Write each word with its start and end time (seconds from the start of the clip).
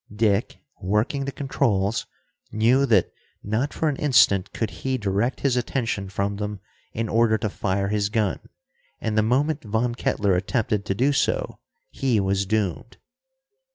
Dick, 0.15 0.57
working 0.81 1.25
the 1.25 1.31
controls, 1.31 2.07
knew 2.51 2.87
that 2.87 3.11
not 3.43 3.71
for 3.71 3.87
an 3.87 3.97
instant 3.97 4.51
could 4.51 4.71
he 4.81 4.97
direct 4.97 5.41
his 5.41 5.55
attention 5.55 6.09
from 6.09 6.37
them 6.37 6.59
in 6.91 7.07
order 7.07 7.37
to 7.37 7.51
fire 7.51 7.89
his 7.89 8.09
gun, 8.09 8.39
and 8.99 9.15
the 9.15 9.21
moment 9.21 9.63
Von 9.63 9.93
Kettler 9.93 10.33
attempted 10.35 10.85
to 10.85 10.95
do 10.95 11.13
so, 11.13 11.59
he 11.91 12.19
was 12.19 12.47
doomed. 12.47 12.97